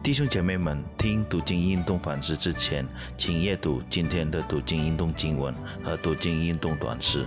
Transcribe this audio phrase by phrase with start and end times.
[0.00, 2.86] 弟兄姐妹们，听读经运动反思之前，
[3.18, 7.26] 请阅读今天的读经运动经文和读经运动短诗。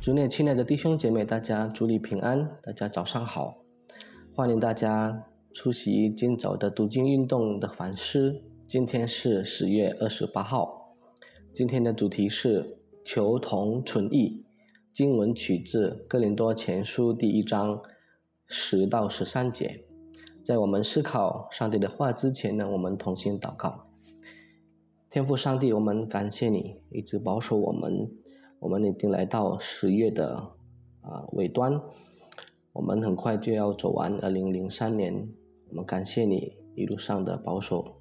[0.00, 3.58] 主内亲爱的弟兄姐妹，大家主里平安，大家早上好，
[4.34, 8.40] 欢迎大家出席今早的读经运动的反思。
[8.66, 10.94] 今天是十月二十八号，
[11.52, 14.44] 今天的主题是求同存异。
[14.92, 17.82] 经文取自哥林多前书第一章
[18.46, 19.84] 十到十三节。
[20.50, 23.86] 在我们思考上帝的话之前呢，我们同心祷告。
[25.08, 28.10] 天父上帝，我们感谢你一直保守我们。
[28.58, 30.50] 我们已经来到十月的
[31.02, 31.80] 啊尾端，
[32.72, 35.28] 我们很快就要走完二零零三年。
[35.68, 38.00] 我们感谢你一路上的保守，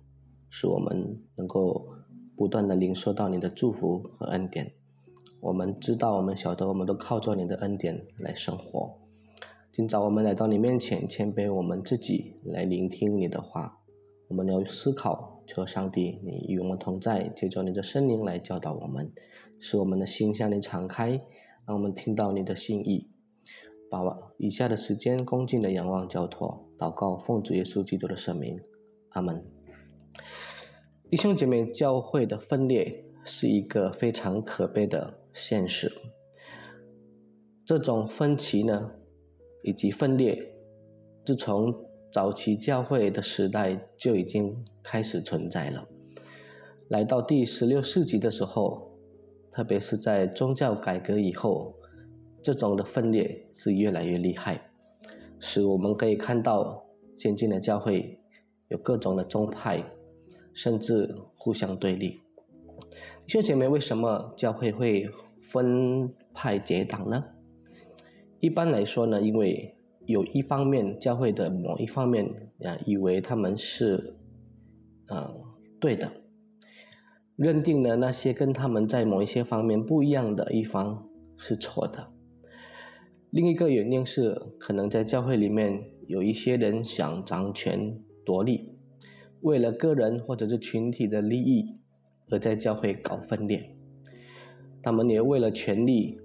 [0.49, 1.87] 使我们能够
[2.35, 4.73] 不断的领受到你的祝福和恩典。
[5.39, 8.98] 我们知道，我们晓得，我们都靠着你的恩典来生活。
[9.71, 13.77] 今早我们来到你面前，谦卑我们自己来聆听你的话。
[14.27, 19.11] 我们要思考，求上帝，你与我们同在，借着你的圣灵来教导我们。
[19.59, 21.21] 使我们的心向你敞开，
[21.67, 23.11] 让我们听到你的心意。
[23.91, 24.01] 把
[24.37, 28.59] 以下的时间恭敬的仰望交托，祷告奉主耶稣基督的圣名，
[29.09, 29.45] 阿门。
[31.11, 35.91] 弟兄姐妹，教会的分裂是一个非常可悲的现实。
[37.65, 38.91] 这种分歧呢，
[39.63, 40.53] 以及分裂，
[41.25, 41.73] 自从
[42.11, 45.87] 早期教会的时代就已经开始存在了。
[46.87, 48.87] 来到第十六世纪的时候。
[49.51, 51.73] 特别是在宗教改革以后，
[52.41, 54.61] 这种的分裂是越来越厉害，
[55.39, 56.85] 使我们可以看到
[57.15, 58.17] 先进的教会
[58.69, 59.83] 有各种的宗派，
[60.53, 62.21] 甚至互相对立。
[63.25, 65.09] 弟兄姐妹，为什么教会会
[65.41, 67.25] 分派结党呢？
[68.39, 72.25] 一般来说呢，因为有一方面教会的某一方面
[72.63, 74.15] 啊，以为他们是
[75.07, 75.29] 呃
[75.79, 76.11] 对的。
[77.35, 81.07] 认定了那些跟他们在某一些方面不一样的一方
[81.37, 82.11] 是错的。
[83.29, 88.73] 另一个原因是，可能在教会里面有一些人想掌权夺利，
[89.39, 91.77] 为了个人或者是群体的利益
[92.29, 93.73] 而在教会搞分裂。
[94.81, 96.19] 他们也为了权力，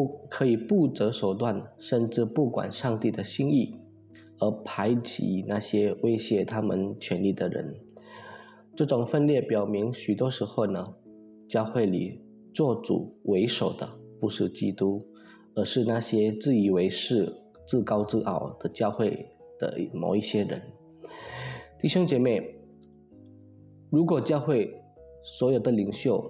[0.00, 3.76] 不可以不择手段，甚至不管上帝的心意，
[4.38, 7.74] 而排挤那些威胁他们权利的人。
[8.74, 10.94] 这种分裂表明，许多时候呢，
[11.46, 12.18] 教会里
[12.54, 13.86] 做主为首的
[14.18, 15.06] 不是基督，
[15.54, 17.30] 而是那些自以为是、
[17.66, 19.28] 自高自傲的教会
[19.58, 20.62] 的某一些人。
[21.78, 22.54] 弟兄姐妹，
[23.90, 24.74] 如果教会
[25.22, 26.24] 所有的领袖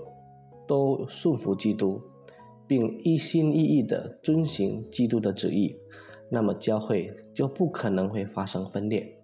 [0.66, 2.02] 都顺服基督，
[2.70, 5.74] 并一心一意地遵行基督的旨意，
[6.30, 9.18] 那么教会就不可能会发生分裂。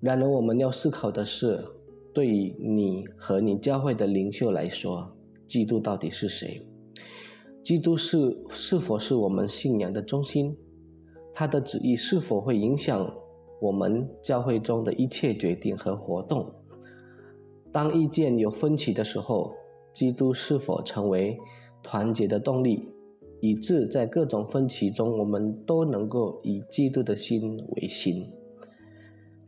[0.00, 1.62] 然而，我们要思考的是，
[2.14, 5.14] 对于你和你教会的领袖来说，
[5.46, 6.66] 基督到底是谁？
[7.62, 10.56] 基督是是否是我们信仰的中心？
[11.34, 13.14] 他的旨意是否会影响
[13.60, 16.50] 我们教会中的一切决定和活动？
[17.70, 19.52] 当意见有分歧的时候，
[19.92, 21.38] 基督是否成为
[21.82, 22.88] 团结的动力，
[23.40, 28.30] 以致在各种分歧中，我们都能够以基督的心为心？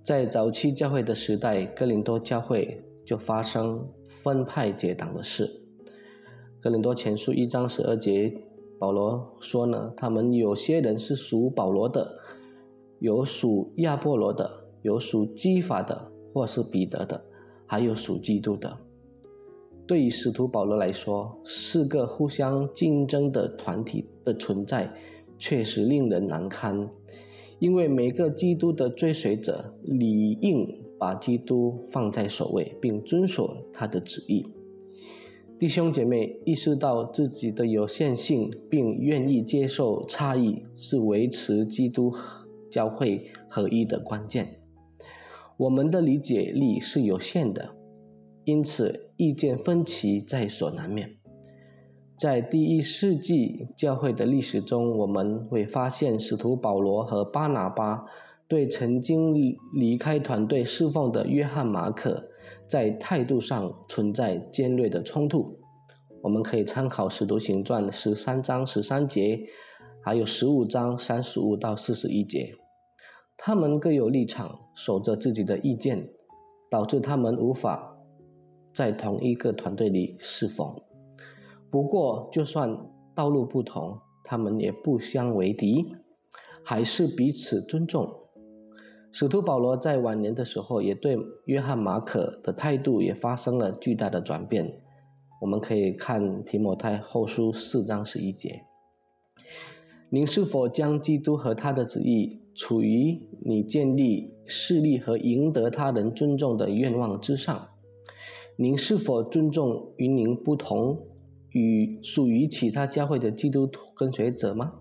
[0.03, 5.49] 在早期教会的时代，哥林多教会就发生分派结党的事。
[6.61, 8.33] 哥林多前书一章十二节，
[8.79, 12.19] 保罗说呢，他们有些人是属保罗的，
[12.99, 14.51] 有属亚波罗的，
[14.83, 17.25] 有属基法的，或是彼得的，
[17.67, 18.77] 还有属基督的。
[19.93, 24.91] 对于使徒保罗来说，四个互相竞争的团体的存在，
[25.39, 26.89] 确实令人难堪。
[27.59, 30.67] 因为每个基督的追随者理应
[30.99, 34.47] 把基督放在首位，并遵守他的旨意。
[35.59, 42.11] 弟兄姐妹意识到自己的有限性，并愿意接受差异，是维持基督
[42.71, 44.59] 教会合一的关键。
[45.59, 47.75] 我们的理解力是有限的，
[48.45, 51.17] 因此意见分歧在所难免。
[52.19, 58.05] 在第一世纪教会的历史中，我们会发现使徒保罗和巴拿巴
[58.47, 59.35] 对曾经
[59.73, 62.29] 离开团队侍奉的约翰马可
[62.69, 65.59] 在态度上存在尖锐的冲突。
[66.21, 69.41] 我们可以参考《使徒行传》十三章十三节，
[70.05, 72.55] 还有十五章三十五到四十一节。
[73.37, 76.09] 他们各有立场，守着自己的意见，
[76.71, 77.92] 导致他们无法
[78.73, 80.75] 在同一个团队里侍奉。
[81.71, 82.79] 不过，就算
[83.15, 85.95] 道路不同，他们也不相为敌，
[86.63, 88.09] 还是彼此尊重。
[89.11, 94.81] 使徒保罗在晚年的时候，也对约翰马可的态度也发生了巨大的转变。
[95.41, 98.63] 我们可以看提摩太后书四章十一节
[100.09, 107.69] ：“您是否将基督和他的旨意处于你建立势力和赢得他人尊重的愿望之上？
[108.63, 111.09] 您是否尊重与您不同、
[111.51, 114.75] 与属于其他教会的基督徒跟随者吗？”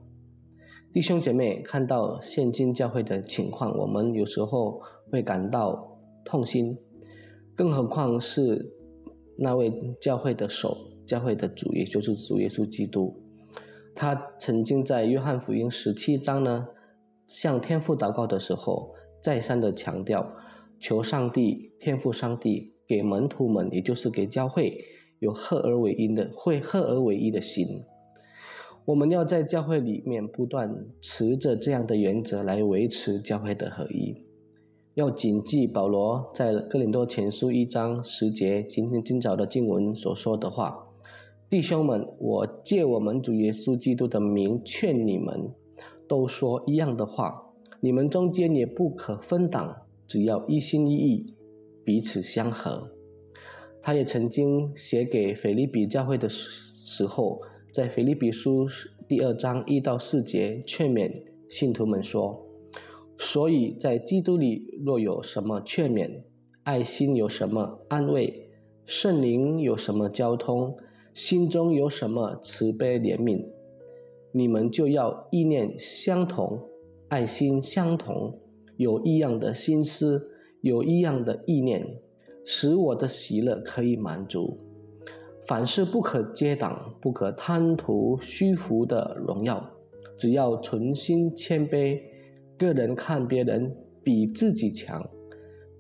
[0.94, 4.80] 弟兄姐妹，看到现今教会的情况，我们有时候
[5.10, 6.78] 会感到痛心，
[7.56, 8.72] 更何况是
[9.36, 10.78] 那位教会的首、
[11.08, 13.20] 教会的主，也就是主耶稣基督。
[13.96, 16.68] 他曾经在约翰福音十七章呢，
[17.26, 18.94] 向天父祷告的时候，
[19.24, 20.36] 再三的强调，
[20.80, 24.84] 求上帝、天父上帝给门徒们，也就是给教会，
[25.20, 27.84] 有合而为一的、会合而为一的心。
[28.84, 34.18] 我们要在教会里面不断持着这样的原则来维持教会的合一，
[34.96, 40.86] 要谨记保罗在哥林多前书一章十节今天今早的经文所说的话
[41.50, 45.50] ：“弟兄们，我借我们主耶稣基督的名劝你们，
[46.10, 51.34] 都说一样的话，你们中间也不可分党，只要一心一意，
[51.84, 52.92] 彼此相合。”
[53.84, 57.42] 他也曾经写给腓利比教会的时时候。
[57.74, 58.68] 在腓立比书
[59.08, 62.46] 第二章一到四节，劝勉信徒们说
[63.18, 66.24] ：“所以在基督里，若有什么劝勉，
[66.64, 68.50] 爱心有什么安慰，
[68.86, 70.76] 圣灵有什么交通，
[71.14, 73.46] 心中有什么慈悲怜悯，
[74.34, 76.62] 你们就要意念相同，
[77.08, 78.38] 爱心相同，
[78.76, 80.30] 有异样的心思，
[80.62, 82.00] 有一样的意念，
[82.46, 84.58] 使我的喜乐可以满足。”
[85.48, 89.72] 凡事不可遮挡，不可贪图虚浮的荣耀，
[90.16, 92.00] 只要存心谦卑，
[92.58, 95.10] 个人看别人比自己强，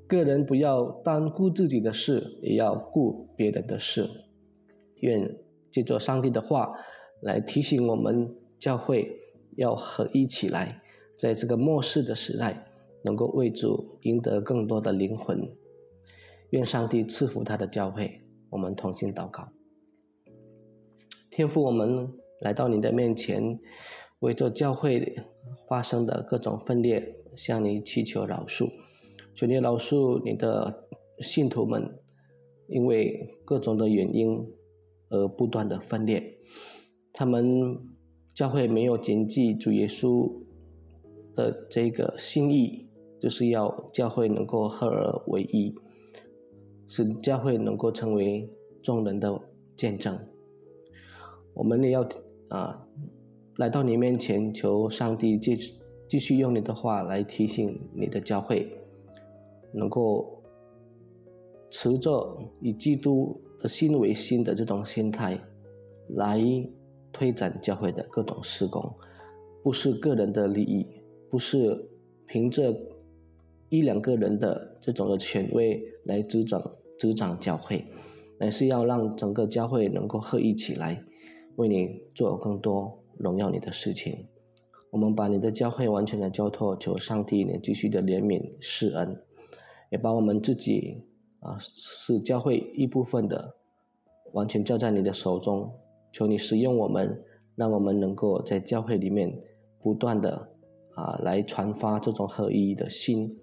[0.07, 4.09] 个人不要单顾自己的事，也要顾别人的事。
[4.95, 5.37] 愿
[5.69, 6.73] 借着上帝的话
[7.21, 9.15] 来提醒我们，教会
[9.55, 10.81] 要合一起来，
[11.15, 12.65] 在这个末世的时代，
[13.03, 15.49] 能够为主赢得更多的灵魂。
[16.51, 18.21] 愿上帝赐福他的教会。
[18.49, 19.47] 我们同心祷告，
[21.29, 22.11] 天父，我们
[22.41, 23.61] 来到你的面前，
[24.19, 25.15] 为着教会
[25.69, 28.69] 发生的各种分裂，向你祈求饶恕。
[29.33, 30.89] 求你饶恕你的
[31.19, 31.97] 信徒们，
[32.67, 34.45] 因为各种的原因
[35.07, 36.37] 而不断的分裂。
[37.13, 37.79] 他们
[38.33, 40.29] 教会没有谨记主耶稣
[41.37, 42.89] 的这个心意，
[43.21, 45.73] 就是要教会能够合而为一。
[46.87, 48.49] 使教会能够成为
[48.81, 49.39] 众人的
[49.77, 50.19] 见证，
[51.53, 52.05] 我们也要
[52.49, 52.85] 啊
[53.55, 55.55] 来到你面前，求上帝继
[56.09, 58.69] 继续用你的话来提醒你的教会，
[59.71, 60.43] 能够
[61.69, 65.39] 持着以基督的心为心的这种心态
[66.09, 66.41] 来
[67.13, 68.93] 推展教会的各种施工，
[69.63, 70.85] 不是个人的利益，
[71.29, 71.89] 不是
[72.27, 72.75] 凭着
[73.71, 76.61] 一两个人的这种的权威来执掌。
[76.99, 77.83] 执掌教会，
[78.37, 81.03] 乃是要让整个教会能够合一起来，
[81.55, 84.27] 为你做更多荣耀你的事情。
[84.91, 89.19] 我们把你的教会完全的交托，求上帝你继续的怜悯施恩，
[89.89, 91.01] 也把我们自己
[91.39, 93.55] 啊是教会一部分的，
[94.33, 95.73] 完全交在你的手中。
[96.11, 97.19] 求你使用我们，
[97.55, 99.41] 让我们能够在教会里面
[99.81, 100.49] 不断的
[100.93, 103.39] 啊来传发这种合一的心。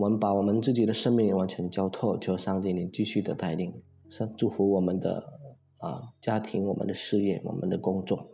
[0.00, 5.38] 我们把我们自己的生命完全交托，求上帝你继续的带领，祝祝福我们的
[5.78, 8.30] 啊家庭、我们的事业、我们的工作，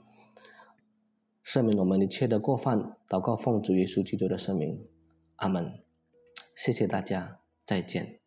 [1.44, 4.87] 赦免我们一切的过犯，祷告奉主耶稣基督的圣名，
[5.35, 5.80] 阿门。
[6.54, 8.25] 谢谢大家，再见。